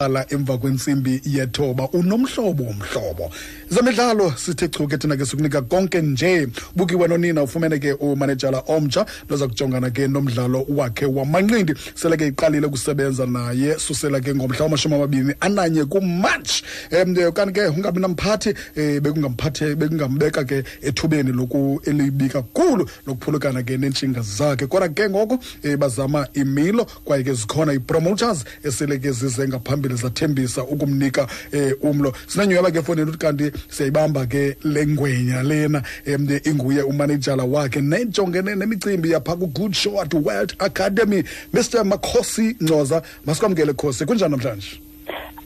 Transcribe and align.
ala 0.00 0.26
emva 0.32 0.58
kwentsimbi 0.58 1.20
yethoba 1.24 1.88
unomhlobo 1.88 2.64
womhlobo. 2.64 3.30
Zemidlalo 3.70 4.32
sithe 4.36 4.68
chuke 4.68 4.98
thina 4.98 5.16
ke 5.16 5.26
sikunika 5.26 5.62
konke 5.62 6.02
nje. 6.02 6.48
Bukiwe 6.76 7.08
nonina 7.08 7.42
ufumene 7.42 7.78
ke 7.78 7.92
umanejala 7.92 8.62
omtsha 8.66 9.06
loza 9.28 9.48
kujongana 9.48 9.90
ke 9.90 10.08
nomdlalo 10.08 10.66
wakhe 10.68 11.06
wamanqindi. 11.06 11.74
Sele 11.94 12.16
ke 12.16 12.26
iqalile 12.26 12.66
ukusebenza 12.66 13.26
naye 13.26 13.78
susela 13.78 14.20
ke 14.20 14.34
ngomhla 14.34 14.64
wamashumi 14.64 14.94
amabini 14.94 15.34
ananye 15.40 15.84
kumatshi. 15.84 16.64
Um 16.92 17.14
kanti 17.32 17.52
ke 17.52 17.68
ungabi 17.68 18.00
namphathi 18.00 18.54
um 18.76 19.00
bekungamphathe 19.00 19.74
bekungambeka 19.76 20.44
ke 20.44 20.64
ethubeni 20.82 21.32
loku 21.32 21.80
elibi 21.84 22.28
kakhulu 22.28 22.88
lokuphulukana 23.06 23.62
ke 23.62 23.76
neentshinga 23.76 24.22
zakhe. 24.22 24.66
Kodwa 24.66 24.88
ke 24.88 25.10
ngoko 25.10 25.38
um 25.64 25.76
bazama 25.76 26.26
imilo 26.32 26.86
kwaye 27.04 27.22
ke 27.22 27.34
zikhona 27.34 27.74
ii-promoters 27.74 28.44
esele 28.64 28.98
ke 28.98 29.12
zize 29.12 29.48
ngaphambili 29.48 29.89
zathembisa 29.94 30.62
ukumnika 30.64 31.26
um 31.52 31.90
umlo. 31.90 32.12
Sinenyweba 32.26 32.70
ke 32.70 32.78
efowunini 32.78 33.08
uthi 33.10 33.18
kanti 33.18 33.50
siyayibamba 33.68 34.26
ke 34.26 34.56
le 34.64 34.86
ngwenya 34.86 35.42
lena 35.42 35.82
um 36.06 36.28
inguye 36.44 36.82
umanejala 36.82 37.44
wakhe. 37.44 37.80
Nejongene 37.80 38.54
nemicimbi 38.54 39.10
yapha 39.10 39.36
ku-good 39.36 39.74
short 39.74 40.14
world 40.14 40.54
academy 40.58 41.22
mr 41.52 41.84
makhosi 41.84 42.56
ncoza 42.60 43.02
masikwamkele 43.26 43.72
khosi 43.72 44.06
kunjani 44.06 44.30
namhlanje? 44.30 44.80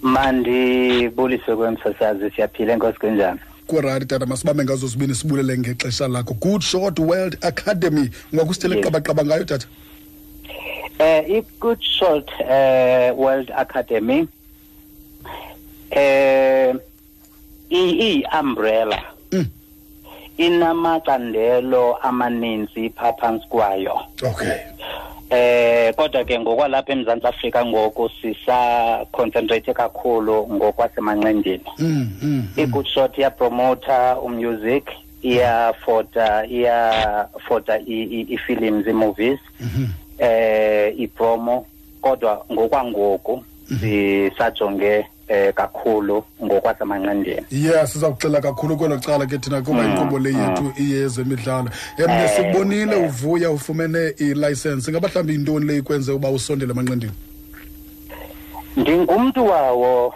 Mandibulise 0.03 1.57
kwemsasazi 1.57 2.31
siyaphila 2.37 2.73
enkosi 2.73 2.99
kunjani 2.99 3.41
kurari 3.67 4.07
tata 4.07 4.27
masibambe 4.27 4.65
ngazo 4.65 4.87
zibini 4.87 5.15
sibulele 5.15 5.59
ngexesha 5.59 6.09
lakho. 6.09 6.35
Good 6.35 6.63
short 6.63 6.99
world 6.99 7.39
academy 7.43 8.11
ungakusithele 8.33 8.77
Yes. 8.77 8.85
qabaqaba 8.85 9.25
ngayo 9.25 9.45
tata? 9.45 9.67
Eh 10.99 11.25
i-good 11.31 11.83
short 11.83 12.31
eh 12.41 13.11
world 13.19 13.51
academy 13.57 14.29
eh 15.91 16.75
iyi-umbrella 17.71 19.03
Mm. 19.33 19.47
inamacandelo 20.39 21.97
amaninzi 22.03 22.91
phaa 22.91 23.13
phantsi 23.13 23.49
kwayo 23.49 24.01
okay 24.23 24.59
eh 25.31 25.95
kodwa 25.95 26.25
ke 26.25 26.39
ngokwalapha 26.39 26.93
eMzantsi 26.93 27.27
Afrika 27.27 27.65
ngoku 27.67 28.11
sisa 28.23 29.07
concentrate 29.13 29.73
kakhulu 29.75 30.47
ngokwasemanqendini 30.53 31.65
mm, 31.79 31.89
mm, 31.89 32.09
mm. 32.23 32.47
i-good 32.57 32.87
shot 32.87 33.19
iyapromota 33.19 34.17
umusic 34.21 34.87
iyafota 35.23 36.47
iyafota 36.47 37.79
i-films 37.79 38.87
ii-movies 38.87 39.41
Mhm. 39.61 39.87
Eh 40.19 41.01
ipromo 41.01 41.67
kodwa 42.01 42.45
ngokwangoku 42.53 43.45
sisajonge 43.81 45.07
eh 45.29 45.55
kakhulu 45.55 46.25
ngokwasemanqendini 46.45 47.43
yeah 47.51 47.87
sizawuxela 47.87 48.41
kakhulu 48.41 48.77
kwelo 48.77 48.99
cala 48.99 49.27
ke 49.27 49.39
thina 49.39 49.63
kuba 49.63 49.85
inkqubo 49.85 50.19
le 50.19 50.33
yethu 50.33 50.73
iyezemidlalo 50.79 51.71
um 51.99 52.29
sikubonile 52.37 52.97
uvuya 52.97 53.51
ufumene 53.51 54.09
ilayisensi 54.19 54.91
ngaba 54.91 55.09
mhlawumbi 55.09 55.33
yintoni 55.33 55.67
le 55.67 55.77
ikwenze 55.79 56.13
uba 56.13 56.31
usondele 56.31 56.73
emanqendini 56.73 57.13
ndingumntu 58.77 59.47
wawo 59.47 60.15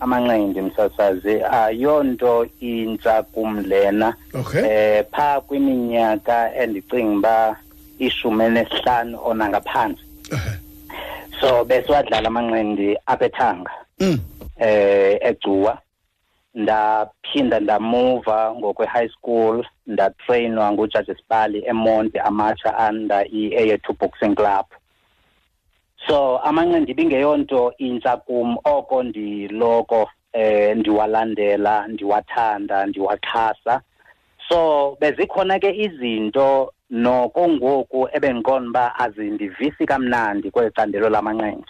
amanqindi 0.00 0.60
msasazi. 0.60 1.42
Ayonto 1.42 2.46
intsha 2.60 3.22
kum 3.22 3.60
lena 3.60 4.14
okay. 4.34 4.60
Eh 4.64 5.04
phaa 5.12 5.40
kwiminyaka 5.40 6.54
endicinga 6.54 7.18
uba 7.18 7.56
ishumi 7.98 8.48
nesihlanu 8.48 9.18
onangaphantsi 9.24 10.04
Ehe. 10.32 10.52
so 11.40 11.64
besiwadlala 11.64 12.28
amanqindi 12.28 12.96
apha 13.06 13.24
ethanga 13.26 13.70
Mm. 14.00 14.18
eh 14.58 15.18
egcuwa 15.22 15.78
ndaphinda 16.54 17.60
ndamuva 17.60 18.54
ngokwe-high 18.54 19.08
school 19.08 19.64
ndatrainwa 19.86 20.72
ngujaji 20.72 21.14
sibali 21.14 21.62
emonti 21.66 22.18
amatsha 22.18 22.88
under 22.90 23.22
i-a2 23.26 23.92
boxing 24.00 24.34
club 24.34 24.66
so 26.06 26.38
amanqindi 26.38 26.92
ibingeyonto 26.92 27.72
intsha 27.78 28.16
kum 28.16 28.56
oko 28.64 29.02
ndiloko 29.02 30.10
eh 30.32 30.76
ndiwalandela 30.76 31.88
ndiwathanda 31.88 32.86
ndiwaxhasa 32.86 33.80
so 34.48 34.96
bezikhona 35.00 35.58
ke 35.58 35.70
izinto 35.76 36.72
noko 36.90 37.48
ngoku 37.48 38.08
ebendiqonda 38.12 38.68
uba 38.70 38.98
azindivisi 38.98 39.86
kamnandi 39.86 40.50
kwecandelo 40.50 40.72
candelo 40.74 41.08
lamanqindi 41.08 41.66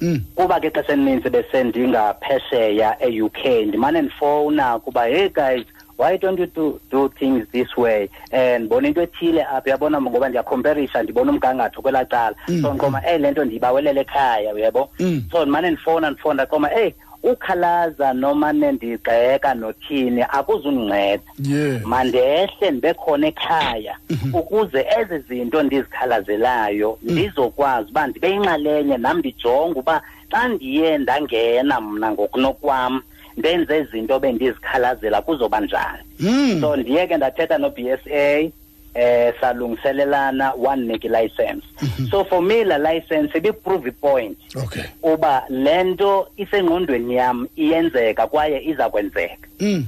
Mm. 0.00 0.20
kuba 0.34 0.60
ke 0.60 0.70
xesha 0.70 0.92
elininzi 0.92 1.28
besendingaphesheya 1.30 2.96
e-UK 3.00 3.66
ndimane 3.66 4.02
ndifowuna 4.02 4.78
kuba 4.78 5.04
hey 5.04 5.28
guys 5.28 5.64
why 5.98 6.16
don't 6.18 6.38
you 6.38 6.46
do, 6.46 6.80
do 6.90 7.08
things 7.08 7.46
this 7.52 7.74
way? 7.76 8.08
And 8.30 8.64
ndibona 8.64 8.88
into 8.88 9.02
ethile 9.02 9.42
apha 9.44 9.62
uyabona 9.66 10.00
ngoba 10.00 10.28
ndiyakhomperisha 10.28 11.02
ndibona 11.02 11.32
umgangatho 11.32 11.82
kwelaa 11.82 12.04
cala. 12.04 12.36
So 12.46 12.70
ndiqoma 12.74 13.02
eyi 13.08 13.18
le 13.18 13.30
nto 13.30 13.44
ndiyibawelele 13.44 14.00
ekhaya 14.00 14.54
uyabo? 14.54 14.90
Mm. 14.98 15.22
so 15.32 15.42
ndimane 15.42 15.70
ndifowuna 15.70 16.10
ndifowuna 16.10 16.34
ndaqoma 16.34 16.74
eyi 16.74 16.94
ukhalaza 17.22 18.12
nomane 18.12 18.72
ndigxeka 18.72 19.54
nothini 19.54 20.22
akuzundinceda 20.22 21.22
yeah 21.38 21.82
mandehle 21.84 22.70
ndibe 22.70 22.94
khona 22.94 23.26
ekhaya 23.26 23.96
ukuze 24.32 24.86
ezi 25.00 25.18
zinto 25.28 25.62
ndizikhalazelayo 25.62 26.98
ndizokwazi 27.02 27.90
uba 27.90 28.06
ndibe 28.06 28.30
yinxalenye 28.30 28.96
nam 28.96 29.18
ndijonge 29.18 29.78
uba 29.78 30.02
xa 30.30 30.48
ndiye 30.48 30.98
ndangena 30.98 31.80
mna 31.80 32.12
ngokunokwam 32.12 33.02
ndenze 33.36 33.78
izinto 33.80 34.18
bendizikhalazela 34.18 35.22
kuzoba 35.22 35.60
njani. 35.60 36.02
Mm. 36.20 36.60
so 36.60 36.76
ndiye 36.76 37.06
ke 37.06 37.16
ndathetha 37.16 37.58
no-b 37.58 37.88
s 37.88 38.00
a 38.10 38.50
eh 38.96 39.34
salungiselelana 39.40 40.52
wanika 40.52 41.08
ilicense 41.08 41.66
so 42.10 42.24
for 42.24 42.42
me 42.42 42.64
la 42.64 42.78
license 42.78 43.38
ibiprove 43.38 43.92
point. 44.00 44.38
Okay. 44.56 44.84
Uba 45.02 45.42
le 45.48 45.84
nto 45.84 46.28
isengqondweni 46.36 47.14
yam 47.14 47.48
iyenzeka 47.56 48.26
kwaye 48.26 48.64
iza 48.64 48.88
kwenzeka. 48.90 49.48
Mm. 49.60 49.86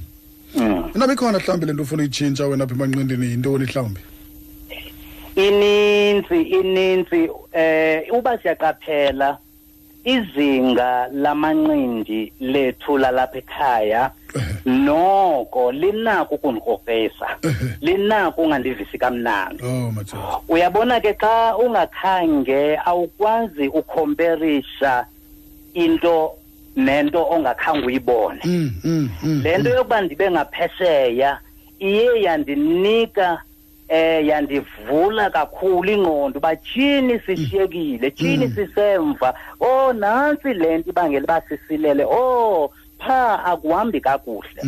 mm. 0.55 0.91
inabe 0.95 1.13
ikhona 1.13 1.39
mhlawumbi 1.39 1.65
le 1.65 1.73
nto 1.73 1.83
ufuna 1.83 2.03
uyitshintsha 2.03 2.47
wena 2.47 2.63
apha 2.63 2.75
emanqindini 2.75 3.25
yintoni 3.25 3.65
mhlawumbi? 3.65 3.99
Ininzi 5.35 6.41
ininzi 6.41 7.29
eh 7.53 8.13
uba 8.13 8.37
siyaqaphela 8.37 9.37
izinga 10.05 11.07
lamanqindi 11.13 12.33
lethu 12.39 12.97
lalapha 12.97 13.37
ekhaya 13.37 14.11
noko 14.65 15.71
linako 15.71 16.35
ukundikrokrasa 16.35 17.37
linako 17.81 18.41
ungandivisi 18.41 18.97
kamnandi. 18.97 19.63
Oh 19.63 19.93
uyabona 20.47 20.99
ke 20.99 21.13
xa 21.13 21.57
ungakhange 21.57 22.77
awukwazi 22.85 23.67
ukhomperisha 23.67 25.05
into 25.73 26.31
nento 26.75 27.23
ongakhange 27.29 27.85
uyibone. 27.85 28.39
Mm, 28.45 28.71
mm, 28.83 29.09
mm, 29.23 29.41
le 29.43 29.57
nto 29.57 29.69
yokuba 29.69 30.01
ndibe 30.01 30.31
ngaphesheya 30.31 31.39
iye 31.79 32.21
yandinika 32.21 33.41
eh 33.87 34.27
yandivula 34.27 35.29
kakhulu 35.29 35.91
ingqondo 35.91 36.39
uba 36.39 36.55
tyhini 36.55 37.19
sishiyekile 37.19 38.11
tyhini 38.11 38.49
sisemva. 38.49 39.33
Oh 39.59 39.93
nantsi 39.93 40.53
le 40.53 40.77
nto 40.77 40.89
ibangela 40.89 41.23
uba 41.23 41.41
sisilele. 41.41 42.05
Oh 42.05 42.71
phaa 42.99 43.43
akuhambi 43.45 44.01
kakuhle. 44.01 44.61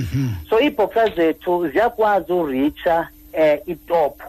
So 0.50 0.60
iibhoxa 0.60 1.08
zethu 1.16 1.70
ziyakwazi 1.70 2.34
uritsha 2.34 3.08
um 3.34 3.58
itop 3.66 4.22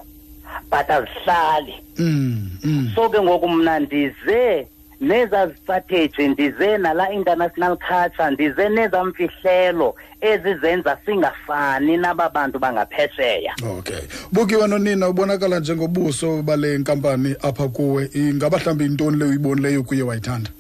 but 0.71 0.91
azihlali. 0.91 1.75
Mm, 1.99 2.51
mm. 2.65 2.93
so 2.95 3.09
ke 3.09 3.21
ngoku 3.23 3.49
mna 3.49 3.81
ndize 3.81 4.67
nezaa 5.01 5.49
strategy 5.63 6.29
ndize 6.29 6.79
nala 6.79 7.13
international 7.13 7.77
culture 7.77 8.31
ndize 8.31 8.69
nezaa 8.69 9.05
mfihlelo 9.05 9.95
ezizenza 10.21 10.99
singafani 11.07 11.97
naba 11.97 12.29
bantu 12.29 12.59
bangaphesheya. 12.59 13.55
Okay. 13.79 14.01
Bukiwe 14.33 14.69
nonina 14.69 15.09
ubonakala 15.09 15.61
njengobuso 15.61 16.43
bale 16.43 16.79
nkampani 16.79 17.37
apha 17.43 17.69
kuwe. 17.69 18.11
Ingaba 18.15 18.59
mhlawumbi 18.59 18.85
yintoni 18.85 19.17
leyo 19.17 19.31
uyibonileyo 19.31 19.83
kuye 19.83 20.03
wayithanda 20.03 20.51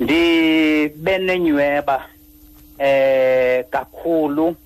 ndibe 0.00 1.18
nenyweba 1.18 2.06
eh 2.78 3.64
kakhulu 3.70 4.56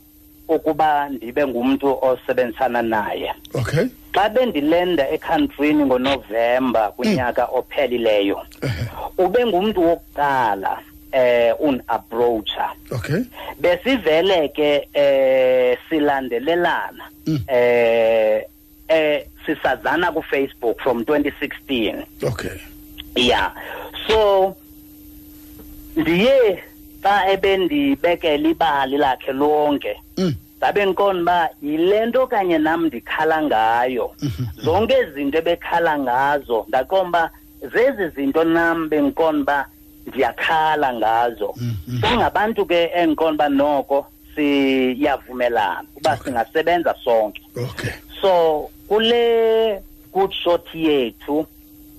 ukuba 0.49 1.09
ndibe 1.09 1.47
ngumntu 1.47 1.99
osebenzisana 2.03 2.83
naye. 2.83 3.33
Okay. 3.55 3.85
Xa 4.15 4.29
bendilenda 4.29 5.09
ekhantrini 5.11 5.85
ngonovemba 5.85 6.91
kunyaka 6.91 7.45
ophelileyo 7.45 8.43
ube 9.19 9.47
ngumntu 9.47 9.81
wokuqala 9.83 10.79
eh 11.13 11.55
un-approacha 11.61 12.71
okay. 12.91 13.23
Besivele 13.61 14.49
ke 14.49 14.89
eh 14.95 15.79
silandelelana 15.89 17.05
Mm. 17.27 17.39
eh 17.49 18.43
eh 18.89 19.25
sisazana 19.47 20.11
ku 20.13 20.23
Facebook 20.23 20.81
from 20.83 21.03
2016 21.05 22.03
okay. 22.27 22.59
Yeah. 23.15 23.53
So 24.09 24.57
ndiye 25.97 26.63
xa 27.03 27.31
ebendibekela 27.33 28.49
ibali 28.49 28.97
lakhe 28.99 29.33
lonke 29.33 29.97
Mm. 30.17 30.35
ndabe 30.57 30.85
ndikona 30.85 31.21
uba 31.23 31.49
yile 31.63 32.07
nto 32.07 32.27
kanye 32.27 32.59
nam 32.59 32.87
ndikhala 32.87 33.43
ngayo 33.43 34.11
zonke 34.65 34.95
izinto 35.01 35.39
ebekhala 35.39 35.99
ngazo 35.99 36.65
ndaqonda 36.69 37.09
uba 37.09 37.31
zezi 37.73 38.09
zinto 38.15 38.45
nam 38.45 38.89
bendikona 38.89 39.41
uba 39.41 39.67
ndiyakhala 40.07 40.95
ngazo. 40.95 41.55
Singabantu 42.01 42.67
ke 42.67 42.85
endiqonda 42.95 43.47
uba 43.47 43.49
noko 43.49 44.07
siyavumelana 44.35 45.85
uba 45.97 46.17
singasebenza 46.17 46.95
sonke. 47.05 47.41
So 48.21 48.69
kule 48.89 49.81
good 50.13 50.33
shot 50.33 50.67
yethu 50.75 51.47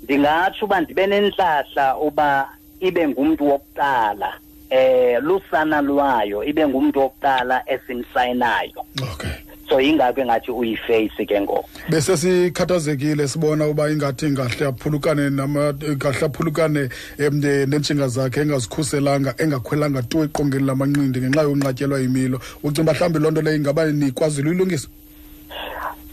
ndingatsho 0.03 0.65
uba 0.65 0.81
ndibe 0.81 1.07
nentlahla 1.07 1.97
uba 1.97 2.49
ibe 2.81 3.07
ngumntu 3.07 3.47
wokuqala 3.47 4.33
eh 4.69 5.21
lusana 5.23 5.81
lwayo 5.81 6.43
ibe 6.43 6.67
ngumntu 6.67 6.99
wokuqala 6.99 7.63
esimsayinayo. 7.67 8.85
Okay. 9.13 9.31
So 9.69 9.79
yingakho 9.79 10.21
engathi 10.21 10.51
uyiface 10.51 11.25
ke 11.25 11.41
ngoku. 11.41 11.69
Bese 11.89 12.17
sikhathazekile 12.17 13.27
sibona 13.27 13.67
uba 13.67 13.89
ingathi 13.89 14.29
ngahle 14.31 14.65
aphulukane 14.67 15.29
nama 15.29 15.73
ngahle 15.73 16.25
aphulukane 16.25 16.89
em, 17.17 17.39
ne- 17.39 17.65
neentshinga 17.65 18.07
zakhe 18.07 18.41
engazikhuselanga 18.41 19.35
engakhwelanga 19.37 20.01
tu 20.03 20.23
eqongeni 20.23 20.65
lamanqindi 20.65 21.19
ngenxa 21.21 21.41
yonqatyelwa 21.41 21.99
yimilo. 21.99 22.39
Ucinga 22.63 22.91
uba 22.91 22.93
mhlawumbi 22.93 23.19
loo 23.19 23.31
nto 23.31 23.41
leyo 23.41 23.57
ingaba 23.57 23.85
nikwazile 23.85 24.49
uyilungisa 24.49 24.87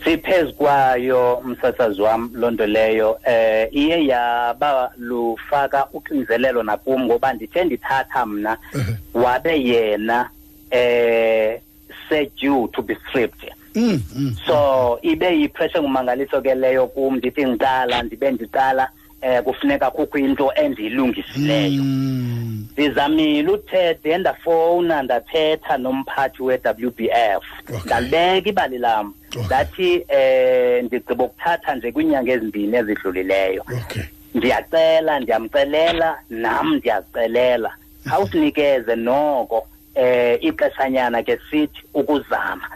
siphezu 0.09 0.53
kwayo 0.53 1.43
msasazi 1.45 2.03
wam 2.03 2.31
loo 2.35 2.51
nto 2.51 2.67
leyo 2.67 3.19
eh 3.27 3.69
iye 3.73 4.07
yaba 4.07 4.91
lufaka 4.99 5.87
uxinzelelo 5.93 6.63
nakum 6.63 7.05
ngoba 7.05 7.33
ndithe 7.33 7.65
ndithatha 7.65 8.27
mna 8.27 8.57
Ehe. 8.75 8.85
wabe 9.15 9.63
yena 9.63 10.31
eh 10.71 11.61
sedue 12.09 12.69
to 12.73 12.83
be 12.83 12.97
stripped 13.09 13.53
Mm, 13.75 14.01
mm. 14.17 14.37
so 14.47 14.99
ibe 15.03 15.39
yipressure 15.41 15.81
ngumangaliso 15.83 16.41
ke 16.43 16.55
leyo 16.55 16.87
kum 16.87 17.17
ndithi 17.17 17.47
ngiqala 17.47 18.03
ndibe 18.03 18.31
ndiqala 18.31 18.89
eh 19.23 19.43
kufuneka 19.43 19.91
kukho 19.91 20.19
into 20.19 20.53
endiyilungisileyo 20.55 21.83
Mm. 21.83 22.67
ndizamile 22.73 23.49
uthethe 23.51 24.19
ndafowuna 24.19 25.03
ndathetha 25.03 25.77
nomphathi 25.79 26.43
we-WBF 26.43 27.45
Okay. 27.69 27.81
ndalibeka 27.87 28.49
ibali 28.49 28.79
lam 28.79 29.15
Okay. 29.28 29.28
Ndathi 29.47 30.05
eh 30.09 30.85
ndigqiba 30.85 31.25
ukuthatha 31.25 31.75
nje 31.75 31.93
kwiinyanga 31.93 32.33
ezimbini 32.33 32.77
ezidlulileyo. 32.77 33.63
Okay. 33.63 34.03
Ndiyacela 34.35 35.21
ndiyamcelela 35.21 36.19
nam 36.31 36.75
ndiyacelela 36.75 37.71
khawusinikeze 38.09 38.97
noko 38.97 39.67
eh 39.95 40.39
ixeshanyana 40.41 41.23
ke 41.23 41.39
sithi 41.51 41.83
ukuzama. 41.95 42.69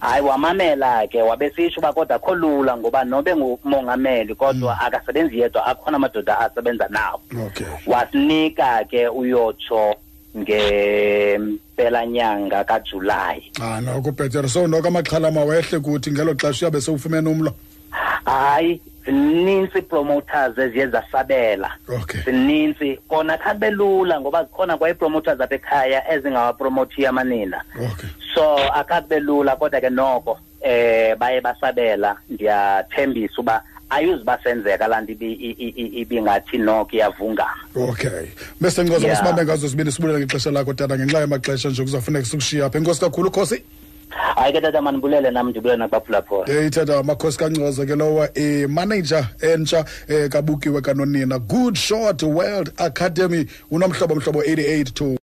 Hayi 0.00 0.22
wamamela 0.22 1.06
ke 1.06 1.22
wabesisho 1.22 1.80
uba 1.80 1.92
kodwa 1.92 2.16
akho 2.16 2.34
lula 2.34 2.76
ngoba 2.76 3.04
nobe 3.04 3.36
ngumongameli 3.36 4.34
kodwa 4.34 4.80
akasebenzi 4.80 5.40
yedwa 5.40 5.66
akhona 5.66 5.96
amadoda 5.96 6.38
asebenza 6.38 6.88
nawo. 6.88 7.20
Wasinika 7.86 8.84
ke 8.84 9.08
uyotsho 9.08 9.94
ngempelanyanga 10.36 12.64
kajulayi. 12.64 13.52
Ah 13.60 13.80
noko 13.80 14.12
bhetere 14.12 14.48
so 14.48 14.66
noko 14.66 14.88
amaxhala 14.88 15.30
mawehle 15.30 15.80
kuthi 15.80 16.12
ngelo 16.12 16.34
xesha 16.34 16.66
uyabe 16.66 16.80
sewufumene 16.80 17.28
umlo? 17.28 17.54
Hayi 18.24 18.80
zinintsi 19.04 19.78
ii-promoters 19.78 20.58
eziye 20.58 20.86
zasabela. 20.86 21.70
Okay. 21.88 22.22
Zinintsi 22.22 22.98
kona 23.08 23.38
khabe 23.38 23.70
lula 23.70 24.20
ngoba 24.20 24.44
zikhona 24.44 24.76
kwa 24.76 24.90
ii-promoters 24.90 25.40
apha 25.40 25.54
ekhaya 25.54 26.12
ezingawapromothiyo 26.12 27.08
amanina. 27.08 27.64
Okay. 27.76 28.08
So 28.34 28.56
akakube 28.74 29.20
lula 29.20 29.56
kodwa 29.56 29.80
ke 29.80 29.90
noko 29.90 30.38
eh 30.62 31.16
baye 31.16 31.40
basabela. 31.40 32.16
Ndiyathembisa 32.30 33.40
uba 33.40 33.62
ayuzibasenzeka 33.90 34.88
laa 34.88 35.00
nto 35.00 35.12
ibi- 35.12 35.32
i- 35.32 35.56
i- 35.58 35.74
i- 35.82 36.00
ibingathi 36.00 36.58
noko 36.58 36.96
iyavungama 36.96 37.60
okay. 37.74 38.26
Bese 38.60 38.84
ngicoza 38.84 39.06
Yeah. 39.06 39.18
sibambe 39.18 39.44
ngazo 39.44 39.68
zibini 39.68 39.92
sibulela 39.92 40.18
ngexesha 40.18 40.50
lakho 40.50 40.72
tata 40.74 40.96
ngenxa 40.98 41.20
yamaxesha 41.20 41.68
nje 41.68 41.82
kuzafuneka 41.82 42.26
sikushiya 42.26 42.66
apha 42.66 42.78
enkosi 42.78 43.00
kakhulu 43.00 43.30
khosi 43.30 43.62
hayi 44.36 44.52
ke 44.52 44.60
tata 44.60 44.82
mandibulele 44.82 45.30
nam 45.30 45.50
ndibulele 45.50 45.78
nakwaphulaphula 45.78 46.62
ithetha 46.66 46.98
amakhosi 46.98 47.38
kancoza 47.38 47.86
ke 47.86 47.94
lowa 47.96 48.28
imanager 48.34 49.28
entsha 49.40 49.84
um 50.08 50.28
kabukiwe 50.28 50.80
kanonina. 50.80 51.38
Good 51.38 51.76
short 51.76 52.22
world 52.22 52.72
academy. 52.78 53.46
Unomhlobo 53.70 54.14
mhlobo 54.14 54.42
88 54.42 54.90
to 54.94 55.16